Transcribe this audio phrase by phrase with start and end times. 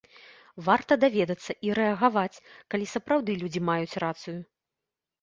[0.67, 2.41] Варта даведацца і рэагаваць,
[2.73, 4.39] калі сапраўды людзі маюць рацыю.